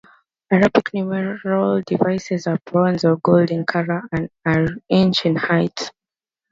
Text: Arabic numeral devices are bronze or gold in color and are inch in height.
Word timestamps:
Arabic 0.49 0.95
numeral 0.95 1.83
devices 1.83 2.47
are 2.47 2.57
bronze 2.65 3.05
or 3.05 3.17
gold 3.17 3.51
in 3.51 3.63
color 3.67 4.01
and 4.11 4.31
are 4.43 4.65
inch 4.89 5.27
in 5.27 5.35
height. 5.35 5.91